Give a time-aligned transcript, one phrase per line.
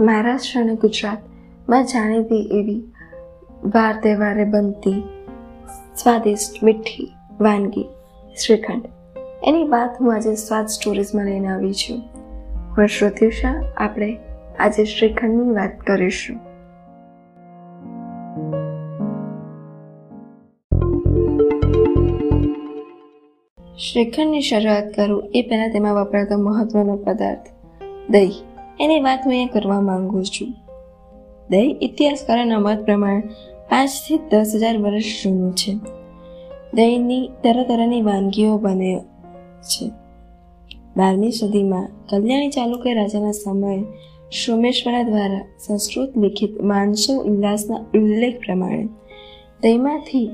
[0.00, 2.82] મહારાષ્ટ્ર અને ગુજરાતમાં જાણીતી એવી
[3.64, 5.02] વાર તહેવારે બનતી
[5.96, 7.10] સ્વાદિષ્ટ મીઠી
[7.40, 7.86] વાનગી
[8.46, 8.84] શ્રીખંડ.
[9.44, 11.98] એની વાત હું આજે સ્વાદ સ્ટોરીઝમાં લઈને આવી છું.
[12.76, 14.18] હું શ્રુતિશા આપણે
[14.58, 16.36] આજે શ્રીખંડની વાત કરીશું.
[23.76, 27.46] શ્રીખંડની શરૂઆત કરું એ પહેલાં તેમાં વપરાતો મહત્વનો પદાર્થ
[28.10, 28.49] દહીં.
[28.80, 30.54] એની વાત હું અહીંયા કરવા માંગુ છું.
[31.50, 33.20] દહીં ઇતિહાસકારોના મત પ્રમાણે
[33.70, 35.72] પાંચથી દસ હજાર વર્ષ જૂનું છે.
[36.74, 39.00] દહીંની તરહ તરહની વાનગીઓ બને
[39.62, 39.90] છે.
[40.96, 43.82] બારમી સદીમાં કલ્યાણી ચાલુક્ય રાજાના સમયે
[44.46, 48.88] સોમેશ્વરા દ્વારા સંસ્કૃત લિખિત માનસો ઉલ્લાસના ઉલ્લેખ પ્રમાણે
[49.62, 50.30] તેમાંથી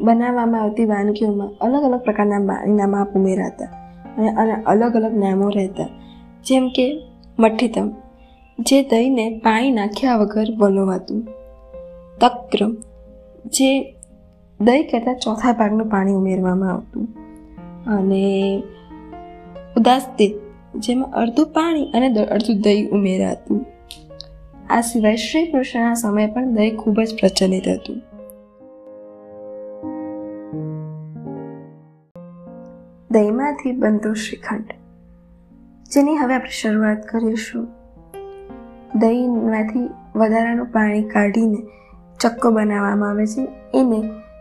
[0.00, 3.66] બનાવવામાં આવતી વાનગીઓમાં અલગ અલગ પ્રકારના પાણીના માપ ઉમેરાતા
[4.18, 5.88] અને અલગ અલગ નામો રહેતા.
[6.44, 7.02] જેમ કે
[7.38, 7.90] મઠ્ઠીતમ
[8.58, 11.26] જે દહીંને પાણી નાખ્યા વગર વલોવાતું
[12.20, 12.70] તક્ર,
[13.44, 13.96] જે
[14.60, 17.08] દહીં કરતાં ચોથા ભાગનું પાણી ઉમેરવામાં આવતું.
[17.86, 18.62] અને
[19.76, 20.34] ઉદાસ્તિત
[20.76, 23.66] જેમાં અડધું પાણી અને અડધું દહીં ઉમેરાતું.
[24.70, 27.96] આ સિવાય શ્રી કૃષ્ણના સમયે પણ દહીં ખૂબ જ પ્રચલિત હતું.
[33.10, 34.85] દહીંમાંથી બનતું શ્રીખંડ.
[35.92, 37.68] જેની હવે આપણે શરૂઆત કરીશું.
[38.94, 41.56] દહીંમાંથી વધારાનું પાણી કાઢીને
[42.20, 43.48] ચક્કો બનાવવામાં આવે છે.
[43.74, 44.00] એને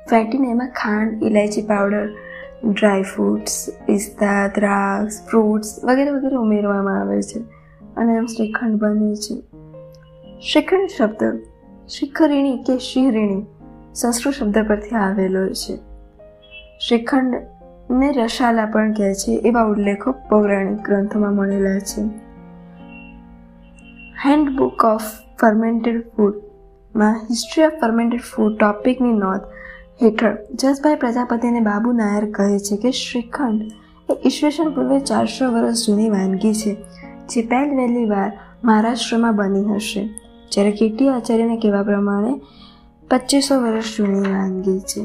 [0.09, 2.09] ફેટીને એમાં ખાંડ ઇલાયચી પાવડર,
[2.71, 7.39] ડ્રાય ફ્રૂટ્સ, પિસ્તા, દ્રાક્ષ, ફ્રૂટ્સ વગેરે વગેરે ઉમેરવામાં આવે છે
[7.97, 9.41] અને એમ શ્રીખંડ બને છે.
[10.39, 11.43] શ્રીખંડ શબ્દ
[11.87, 13.45] શિખરીણી કે શિહરીણી
[13.93, 15.75] સંસ્કૃત શબ્દ પરથી આવેલો છે.
[16.87, 17.35] શ્રીખંડ
[17.89, 22.01] ને રસાલા પણ કહે છે, એવા ઉલ્લેખો પૌરાણિક ગ્રંથોમાં મળેલા છે.
[24.25, 25.01] હેન્ડબુક ઓફ
[25.41, 29.41] ફર્મેન્ટેડ ફૂડમાં હિસ્ટ્રી ઓફ ફર્મેન્ટેડ ફૂડ ટોપિકની નોંધ
[30.03, 33.61] હેઠળ જસભાઈ પ્રજાપતિ અને બાબુ નાયર કહે છે કે શ્રીખંડ
[34.09, 36.75] એ ઈસવીસન પૂર્વે ચારસો વર્ષ જૂની વાનગી છે,
[37.29, 38.31] જે પહેલ વહેલી વાર
[38.63, 40.09] મહારાષ્ટ્રમાં બની હશે.
[40.51, 42.41] જ્યારે કીટી આચાર્યને કહેવા પ્રમાણે
[43.11, 45.01] પચીસો વર્ષ જૂની વાનગી છે.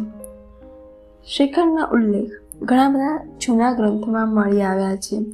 [1.26, 5.24] શ્રીખંડના ઉલ્લેખ ઘણા બધા જૂના ગ્રંથોમાં મળી આવ્યા છે.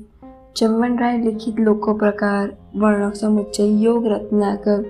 [0.61, 2.49] જમવનરાય લિખિત લોકો પ્રકાર
[2.79, 4.85] વર્ણક સમુચ્ચય યોગ, રત્નાકર,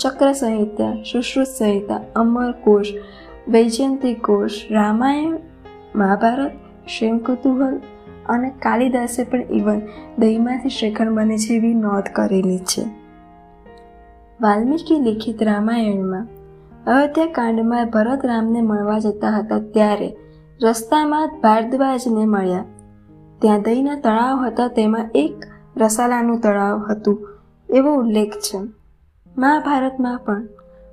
[0.00, 2.86] ચક્ર સંહિતા, સુશ્રુત સંહિતા, અમર કોષ,
[3.48, 5.38] વૈજયંતી કોશ રામાયણ,
[5.96, 6.50] મહાભારત,
[6.88, 7.80] શેમકુતુહલ
[8.28, 9.82] અને કાલિદાસે પણ ઇવન
[10.18, 12.82] દહીંમાંથી શ્રીખંડ બને છે એવી નોંધ કરેલી છે.
[14.40, 16.26] વાલ્મીકી લિખિત રામાયણમાં
[16.86, 20.16] અયોધ્યા કાંડમાં ભરત રામને મળવા જતા હતા ત્યારે
[20.62, 22.64] રસ્તામાં ભારદ્વાજને મળ્યા.
[23.40, 25.44] ત્યાં દહીંના તળાવ હતા, તેમાં એક
[25.76, 27.28] રસાલાનું તળાવ હતું,
[27.70, 28.58] એવો ઉલ્લેખ છે.
[29.38, 30.46] મહાભારતમાં પણ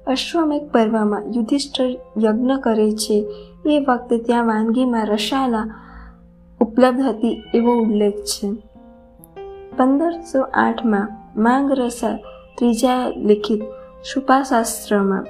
[0.07, 1.89] અશ્વમેઘ પર્વમાં યુધિષ્ઠર
[2.23, 3.25] યજ્ઞ કરે છે,
[3.65, 5.75] એ વખતે ત્યાં વાનગીમાં રસાલા
[6.61, 8.49] ઉપલબ્ધ હતી, એવો ઉલ્લેખ છે.
[9.77, 11.07] પંદરસો આઠમાં
[11.41, 12.17] માંગ રસા
[12.57, 13.61] ત્રીજા લિખિત
[14.03, 15.25] શુપાશાસ્ત્રમાં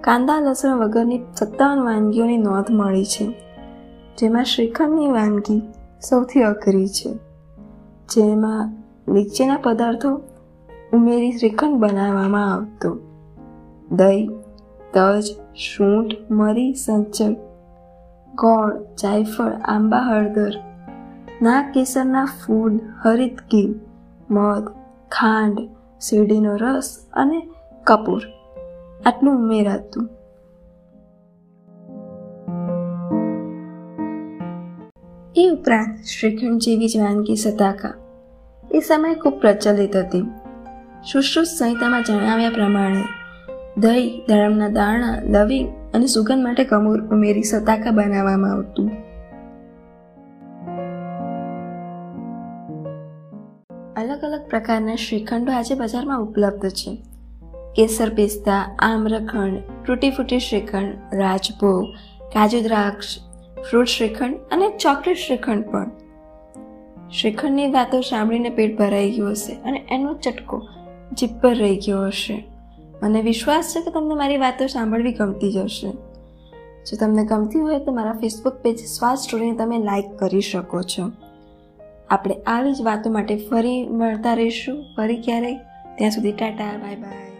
[0.00, 3.47] કાંદા લસણ વગરની સત્તાવન વાનગીઓની નોંધ મળી છે.
[4.18, 5.62] જેમાં શ્રીખંડની વાનગી
[6.08, 7.14] સૌથી અઘરી છે,
[8.08, 8.72] જેમાં
[9.12, 10.22] નીચેના પદાર્થો
[10.92, 12.98] ઉમેરી શ્રીખંડ બનાવવામાં આવતો.
[13.90, 14.30] દહીં,
[14.92, 15.22] તજ,
[15.54, 17.32] સૂંઠ, મરી સંચર
[18.34, 20.52] ગોળ, જાયફળ, આંબા, હળદર,
[21.42, 23.80] ના કેસરના ફૂલ હરિત ઘી,
[24.30, 24.68] મધ,
[25.10, 25.58] ખાંડ,
[26.00, 27.48] શેરડીનો રસ અને
[27.84, 28.22] કપૂર.
[29.06, 30.08] આટલું ઉમેરાતું.
[35.38, 37.94] એ ઉપરાંત શ્રીખંડ જેવી જ વાનગી સતાકા
[38.74, 40.22] એ સમયે ખૂબ પ્રચલિત હતી.
[41.12, 43.04] સુશ્રુત સંહિતામાં જણાવ્યા પ્રમાણે
[43.76, 48.90] દહીં દાડમના દાણા લવિંગ અને સુગંધ માટે કમૂર ઉમેરી સતાકા બનાવવામાં આવતું.
[53.96, 57.02] અલગ અલગ પ્રકારના શ્રીખંડો આજે બજારમાં ઉપલબ્ધ છે.
[57.76, 61.84] કેસર પિસ્તા, આમ્રખંડ, તૂટી ફૂટી શ્રીખંડ, રાજભોગ,
[62.22, 63.27] કાજુ દ્રાક્ષ
[63.62, 65.90] ફ્રૂટ શ્રીખંડ અને ચોકલેટ શ્રીખંડ પણ.
[67.20, 70.66] શ્રીખંડની વાતો સાંભળીને પેટ ભરાઈ ગયું હશે અને એનો ચટકો
[71.12, 72.44] જીભ પર રહી ગયો હશે.
[73.02, 75.90] મને વિશ્વાસ છે કે તમને મારી વાતો સાંભળવી ગમતી જ હશે.
[76.84, 81.12] જો તમને ગમતી હોય તો મારા ફેસબુક પેજ સ્વાદ સ્ટોરીને તમે લાઈક કરી શકો છો.
[82.10, 84.84] આપણે આવી જ વાતો માટે ફરી મળતા રહીશું.
[84.96, 85.54] ફરી ક્યારેય.
[85.94, 87.37] ત્યાં સુધી ટાટા બાય બાય